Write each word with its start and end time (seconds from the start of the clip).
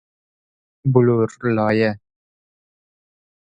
بلورلایه 0.91 1.91